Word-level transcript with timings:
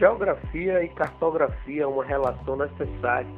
Geografia 0.00 0.82
e 0.82 0.88
cartografia 0.88 1.86
uma 1.86 2.02
relação 2.02 2.56
necessária. 2.56 3.28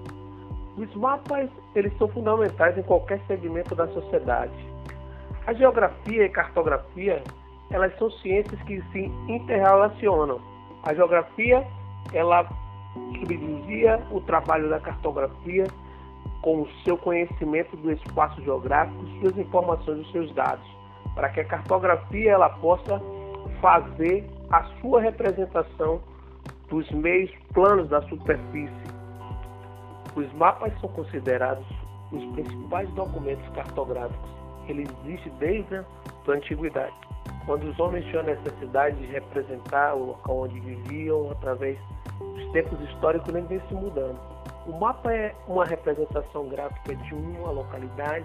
Os 0.79 0.95
mapas 0.95 1.51
eles 1.75 1.93
são 1.99 2.07
fundamentais 2.07 2.79
em 2.79 2.85
qualquer 2.85 3.21
segmento 3.27 3.75
da 3.75 3.89
sociedade. 3.89 4.53
A 5.45 5.53
geografia 5.55 6.25
e 6.25 6.29
cartografia 6.29 7.21
elas 7.69 7.93
são 7.99 8.09
ciências 8.13 8.63
que 8.63 8.81
se 8.93 9.01
interrelacionam. 9.27 10.41
A 10.85 10.95
geografia 10.95 11.67
ela 12.13 12.49
subsidia 13.19 14.01
o 14.13 14.21
trabalho 14.21 14.71
da 14.71 14.79
cartografia 14.79 15.67
com 16.43 16.63
o 16.63 16.69
seu 16.85 16.97
conhecimento 16.97 17.77
do 17.77 17.91
espaço 17.91 18.41
geográfico, 18.41 19.05
suas 19.21 19.37
informações 19.37 20.07
e 20.07 20.13
seus 20.13 20.33
dados, 20.33 20.65
para 21.17 21.29
que 21.31 21.41
a 21.41 21.45
cartografia 21.45 22.31
ela 22.31 22.51
possa 22.51 23.03
fazer 23.61 24.25
a 24.49 24.63
sua 24.81 25.01
representação 25.01 26.01
dos 26.73 26.91
meios 26.91 27.31
planos 27.53 27.87
da 27.91 28.01
superfície. 28.09 28.73
Os 30.17 30.33
mapas 30.33 30.73
são 30.81 30.89
considerados 30.89 31.67
os 32.11 32.25
principais 32.33 32.89
documentos 32.95 33.47
cartográficos. 33.51 34.31
Ele 34.67 34.89
existe 35.05 35.29
desde 35.39 35.77
a 35.77 35.85
antiguidade, 36.29 36.95
quando 37.45 37.65
os 37.65 37.79
homens 37.79 38.07
tinham 38.07 38.21
a 38.21 38.27
necessidade 38.27 38.97
de 38.97 39.05
representar 39.05 39.95
o 39.95 40.07
local 40.07 40.45
onde 40.45 40.61
viviam 40.61 41.31
através 41.31 41.79
dos 42.19 42.53
tempos 42.53 42.81
históricos, 42.89 43.31
nem 43.35 43.45
vem 43.45 43.61
se 43.69 43.75
mudando. 43.75 44.19
O 44.67 44.73
mapa 44.73 45.13
é 45.13 45.35
uma 45.47 45.67
representação 45.67 46.49
gráfica 46.49 46.95
de 46.95 47.15
uma 47.15 47.51
localidade 47.51 48.25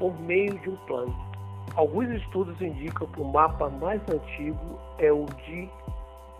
por 0.00 0.18
meio 0.22 0.58
de 0.58 0.70
um 0.70 0.76
plano. 0.86 1.14
Alguns 1.76 2.08
estudos 2.08 2.60
indicam 2.60 3.06
que 3.06 3.20
o 3.20 3.24
mapa 3.24 3.68
mais 3.68 4.00
antigo 4.08 4.80
é 4.98 5.12
o 5.12 5.26
de 5.46 5.70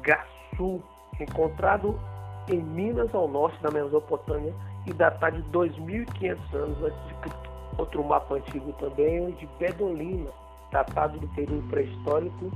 Gassu, 0.03 0.83
encontrado 1.23 1.99
em 2.49 2.61
Minas 2.63 3.15
ao 3.15 3.29
norte 3.29 3.61
da 3.63 3.71
Mesopotâmia 3.71 4.53
e 4.87 4.93
datado 4.93 5.41
de 5.41 5.51
2.500 5.51 6.55
anos 6.55 6.83
antes 6.83 7.09
de 7.09 7.15
Cristo. 7.15 7.51
Outro 7.79 8.05
mapa 8.05 8.35
antigo 8.37 8.73
também 8.75 9.27
é 9.27 9.31
de 9.31 9.47
Bedolina, 9.59 10.31
datado 10.71 11.19
do 11.19 11.27
período 11.29 11.67
pré-histórico 11.69 12.51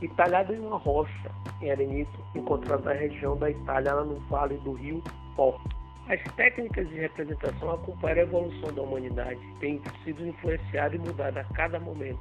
e 0.00 0.08
talhado 0.08 0.54
em 0.54 0.60
uma 0.60 0.78
rocha 0.78 1.30
em 1.60 1.70
arenito, 1.70 2.18
encontrado 2.34 2.84
na 2.84 2.92
região 2.92 3.36
da 3.36 3.50
Itália, 3.50 3.94
lá 3.94 4.04
no 4.04 4.18
vale 4.28 4.56
do 4.58 4.72
rio 4.72 5.02
Pó. 5.36 5.60
As 6.08 6.20
técnicas 6.34 6.88
de 6.88 6.96
representação 6.96 7.70
acompanham 7.70 8.18
a 8.18 8.22
evolução 8.22 8.72
da 8.72 8.82
humanidade, 8.82 9.40
têm 9.60 9.80
sido 10.02 10.26
influenciadas 10.26 10.94
e 10.94 10.98
mudadas 10.98 11.46
a 11.48 11.54
cada 11.54 11.78
momento. 11.78 12.20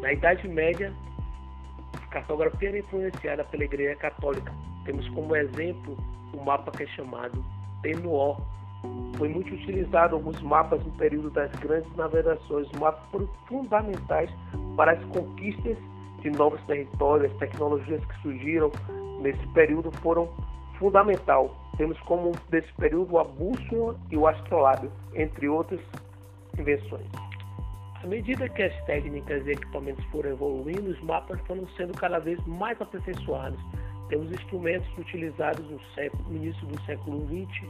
Na 0.00 0.12
Idade 0.12 0.48
Média, 0.48 0.92
a 1.94 2.06
cartografia 2.08 2.70
era 2.70 2.78
influenciada 2.78 3.44
pela 3.44 3.64
Igreja 3.64 3.94
Católica. 3.96 4.52
Temos 4.84 5.08
como 5.10 5.34
exemplo 5.36 5.96
o 6.32 6.44
mapa 6.44 6.70
que 6.70 6.84
é 6.84 6.86
chamado 6.88 7.44
Tenuó. 7.82 8.36
Foi 9.16 9.28
muito 9.28 9.52
utilizado 9.52 10.16
alguns 10.16 10.40
mapas 10.40 10.84
no 10.84 10.90
período 10.92 11.30
das 11.30 11.50
grandes 11.56 11.94
navegações. 11.96 12.70
Mapas 12.72 13.02
foram 13.10 13.28
fundamentais 13.46 14.30
para 14.76 14.92
as 14.92 15.04
conquistas 15.06 15.76
de 16.22 16.30
novos 16.30 16.60
territórios, 16.62 17.32
as 17.32 17.38
tecnologias 17.38 18.04
que 18.04 18.22
surgiram 18.22 18.70
nesse 19.20 19.46
período 19.48 19.90
foram 19.98 20.28
fundamental. 20.78 21.54
Temos 21.76 21.98
como 22.00 22.32
desse 22.48 22.72
período 22.74 23.18
a 23.18 23.24
bússola 23.24 23.96
e 24.10 24.16
o 24.16 24.26
astrolábio, 24.26 24.90
entre 25.14 25.48
outras 25.48 25.80
invenções. 26.58 27.06
À 28.02 28.06
medida 28.06 28.48
que 28.48 28.62
as 28.62 28.84
técnicas 28.86 29.46
e 29.46 29.50
equipamentos 29.50 30.04
foram 30.06 30.30
evoluindo, 30.30 30.90
os 30.90 31.00
mapas 31.02 31.38
foram 31.42 31.66
sendo 31.76 31.92
cada 31.94 32.18
vez 32.18 32.42
mais 32.46 32.80
aperfeiçoados. 32.80 33.60
Temos 34.10 34.32
instrumentos 34.32 34.88
utilizados 34.98 35.64
no, 35.70 35.80
século, 35.94 36.24
no 36.28 36.36
início 36.36 36.66
do 36.66 36.80
século 36.82 37.24
XX, 37.28 37.64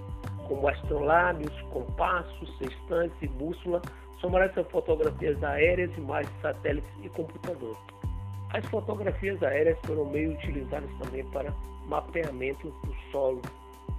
como 0.49 0.67
astrolábios, 0.69 1.53
compassos, 1.71 2.57
sextantes 2.57 3.17
e 3.21 3.29
bússola, 3.29 3.83
somadas 4.23 4.57
a 4.57 4.65
fotografias 4.65 5.43
aéreas, 5.45 5.95
imagens 5.99 6.35
de 6.37 6.41
satélites 6.41 6.91
e 7.05 7.11
computadores. 7.11 7.79
As 8.55 8.65
fotografias 8.67 9.41
aéreas 9.43 9.79
foram 9.85 10.07
meio 10.07 10.33
utilizadas 10.33 10.91
também 10.99 11.25
para 11.27 11.53
mapeamento 11.87 12.71
do 12.85 12.95
solo, 13.13 13.43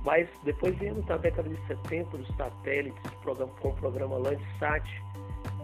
mas 0.04 0.28
depois 0.44 0.76
viemos 0.80 1.06
na 1.06 1.18
década 1.18 1.48
de 1.48 1.68
70 1.68 2.18
os 2.18 2.28
satélites 2.36 3.04
com 3.24 3.70
o 3.70 3.76
programa 3.76 4.18
Landsat, 4.18 4.84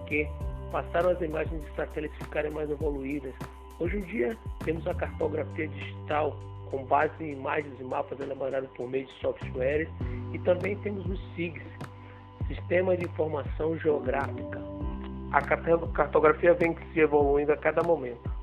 que 0.05 0.29
passaram 0.71 1.09
as 1.09 1.21
imagens 1.21 1.59
de 1.59 1.75
satélites 1.75 2.17
ficarem 2.19 2.51
mais 2.51 2.69
evoluídas. 2.69 3.33
Hoje 3.79 3.97
em 3.97 4.01
dia 4.01 4.37
temos 4.63 4.85
a 4.87 4.93
cartografia 4.93 5.67
digital 5.67 6.37
com 6.67 6.83
base 6.85 7.23
em 7.23 7.33
imagens 7.33 7.79
e 7.79 7.83
mapas 7.83 8.19
elaborados 8.19 8.69
por 8.71 8.89
meio 8.89 9.05
de 9.05 9.13
softwares 9.19 9.89
e 10.33 10.39
também 10.39 10.77
temos 10.77 11.05
os 11.05 11.19
SIGs, 11.35 11.63
Sistema 12.47 12.95
de 12.95 13.05
Informação 13.05 13.77
Geográfica. 13.77 14.61
A 15.31 15.41
cartografia 15.41 16.53
vem 16.53 16.77
se 16.93 16.99
evoluindo 16.99 17.51
a 17.51 17.57
cada 17.57 17.83
momento. 17.83 18.37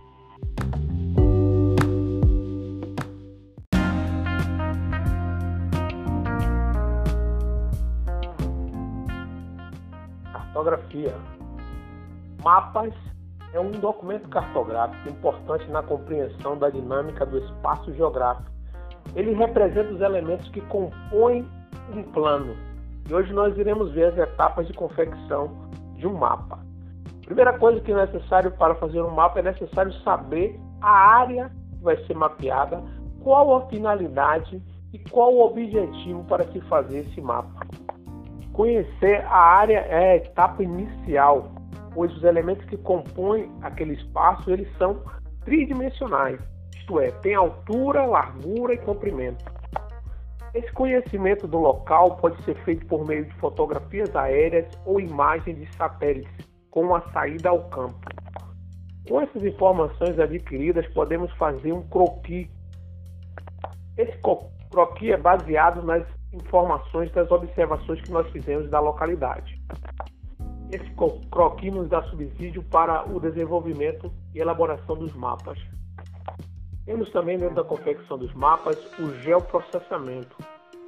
Cartografia. 10.33 11.15
Mapas 12.43 12.95
é 13.55 13.61
um 13.61 13.71
documento 13.71 14.29
cartográfico 14.29 15.09
importante 15.09 15.71
na 15.71 15.81
compreensão 15.81 16.59
da 16.59 16.69
dinâmica 16.69 17.25
do 17.25 17.39
espaço 17.39 17.95
geográfico. 17.95 18.51
Ele 19.15 19.33
representa 19.33 19.93
os 19.93 20.01
elementos 20.01 20.49
que 20.49 20.61
compõem 20.63 21.47
um 21.95 22.03
plano. 22.03 22.57
E 23.09 23.15
hoje 23.15 23.33
nós 23.33 23.57
iremos 23.57 23.93
ver 23.93 24.07
as 24.07 24.19
etapas 24.19 24.67
de 24.67 24.73
confecção 24.73 25.69
de 25.95 26.07
um 26.07 26.15
mapa. 26.15 26.59
Primeira 27.25 27.57
coisa 27.57 27.81
que 27.81 27.93
é 27.93 27.95
necessário 27.95 28.51
para 28.51 28.75
fazer 28.75 29.01
um 29.01 29.11
mapa 29.11 29.39
é 29.39 29.43
necessário 29.43 29.93
saber 30.03 30.59
a 30.81 30.91
área 30.91 31.49
que 31.79 31.85
vai 31.85 31.97
ser 32.07 32.15
mapeada, 32.15 32.83
qual 33.23 33.55
a 33.55 33.67
finalidade 33.69 34.61
e 34.93 34.99
qual 35.11 35.33
o 35.33 35.47
objetivo 35.47 36.25
para 36.25 36.45
se 36.51 36.61
fazer 36.63 37.07
esse 37.07 37.21
mapa. 37.21 37.67
Conhecer 38.53 39.25
a 39.27 39.37
área 39.37 39.79
é 39.79 40.13
a 40.13 40.17
etapa 40.17 40.63
inicial, 40.63 41.53
pois 41.95 42.15
os 42.17 42.25
elementos 42.25 42.65
que 42.67 42.77
compõem 42.77 43.51
aquele 43.63 43.95
espaço 43.95 44.51
eles 44.51 44.69
são 44.77 45.03
tridimensionais, 45.45 46.41
isto 46.77 47.01
é, 47.01 47.11
tem 47.11 47.35
altura, 47.35 48.05
largura 48.05 48.75
e 48.75 48.79
comprimento. 48.79 49.45
Esse 50.53 50.71
conhecimento 50.73 51.49
do 51.49 51.59
local 51.59 52.17
pode 52.17 52.41
ser 52.45 52.55
feito 52.65 52.87
por 52.87 53.07
meio 53.07 53.25
de 53.25 53.35
fotografias 53.35 54.15
aéreas 54.15 54.67
ou 54.85 55.01
imagens 55.01 55.59
de 55.59 55.75
satélites, 55.75 56.47
com 56.71 56.95
a 56.95 57.01
saída 57.11 57.49
ao 57.49 57.65
campo. 57.71 57.99
Com 59.09 59.21
essas 59.21 59.43
informações 59.45 60.19
adquiridas, 60.19 60.87
podemos 60.95 61.31
fazer 61.33 61.73
um 61.73 61.83
croquis. 61.89 62.49
Esse 63.97 64.17
croquis 64.71 65.11
é 65.11 65.17
baseado 65.17 65.83
nas 65.83 66.07
informações 66.33 67.11
das 67.13 67.31
observações 67.31 68.01
que 68.03 68.11
nós 68.11 68.31
fizemos 68.31 68.71
da 68.71 68.81
localidade. 68.81 69.61
Esse 70.75 70.91
croquis 71.31 71.73
nos 71.73 71.89
dá 71.89 72.03
subsídio 72.03 72.61
para 72.65 73.09
o 73.09 73.21
desenvolvimento 73.21 74.13
e 74.35 74.41
elaboração 74.41 74.97
dos 74.97 75.15
mapas. 75.15 75.57
Temos 76.85 77.09
também 77.11 77.39
dentro 77.39 77.55
da 77.55 77.63
confecção 77.63 78.19
dos 78.19 78.35
mapas 78.35 78.77
o 78.99 79.15
geoprocessamento, 79.23 80.37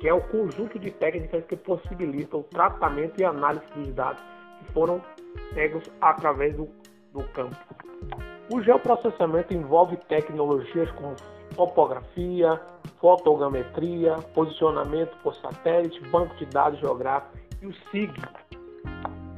que 0.01 0.09
é 0.09 0.13
o 0.13 0.21
conjunto 0.23 0.77
de 0.77 0.91
técnicas 0.91 1.45
que 1.45 1.55
possibilitam 1.55 2.41
o 2.41 2.43
tratamento 2.43 3.21
e 3.21 3.25
análise 3.25 3.65
dos 3.77 3.95
dados 3.95 4.21
que 4.59 4.73
foram 4.73 5.01
pegos 5.55 5.85
através 6.01 6.57
do, 6.57 6.69
do 7.13 7.23
campo. 7.29 7.57
O 8.53 8.61
geoprocessamento 8.61 9.55
envolve 9.55 9.97
tecnologias 10.09 10.91
como 10.91 11.15
topografia, 11.55 12.61
fotogrametria, 13.01 14.17
posicionamento 14.35 15.17
por 15.23 15.33
satélite, 15.37 16.01
banco 16.09 16.35
de 16.35 16.47
dados 16.47 16.81
geográficos 16.81 17.41
e 17.63 17.67
o 17.69 17.73
SIG. 17.73 18.13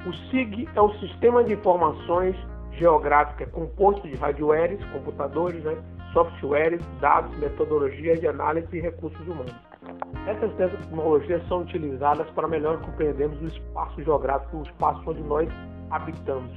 O 0.07 0.13
SIG 0.31 0.69
é 0.75 0.81
o 0.81 0.93
Sistema 1.01 1.43
de 1.45 1.55
Informações 1.55 2.37
Geográficas 2.73 3.51
composto 3.51 4.07
de 4.07 4.15
hardwares, 4.15 4.79
computadores, 4.93 5.63
né, 5.65 5.77
softwares, 6.13 6.81
dados, 7.01 7.37
metodologias 7.39 8.21
de 8.21 8.29
análise 8.29 8.69
e 8.77 8.81
recursos 8.81 9.21
humanos. 9.27 9.55
Essas 10.27 10.53
tecnologias 10.55 11.47
são 11.49 11.63
utilizadas 11.63 12.29
para 12.31 12.47
melhor 12.47 12.81
compreendermos 12.81 13.41
o 13.41 13.47
espaço 13.47 14.03
geográfico, 14.03 14.59
o 14.59 14.63
espaço 14.63 15.03
onde 15.07 15.23
nós 15.23 15.49
habitamos. 15.91 16.53